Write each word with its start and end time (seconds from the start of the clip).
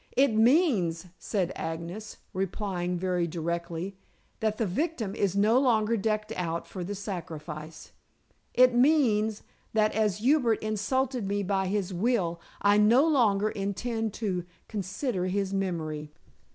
"It 0.17 0.33
means," 0.33 1.05
said 1.19 1.51
Agnes, 1.55 2.17
replying 2.33 2.97
very 2.97 3.27
directly, 3.27 3.97
"that 4.39 4.57
the 4.57 4.65
victim 4.65 5.13
is 5.13 5.35
no 5.35 5.59
longer 5.59 5.95
decked 5.95 6.31
out 6.35 6.65
for 6.65 6.83
the 6.83 6.95
sacrifice. 6.95 7.91
It 8.55 8.73
means, 8.73 9.43
that 9.73 9.93
as 9.93 10.17
Hubert 10.17 10.57
insulted 10.63 11.27
me 11.27 11.43
by 11.43 11.67
his 11.67 11.93
will, 11.93 12.41
I 12.63 12.79
no 12.79 13.07
longer 13.07 13.51
intend 13.51 14.15
to 14.15 14.43
consider 14.67 15.27
his 15.27 15.53
memory." 15.53 16.09